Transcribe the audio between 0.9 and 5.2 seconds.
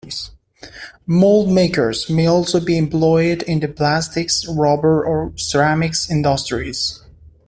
Moldmakers may also be employed in the plastics, rubber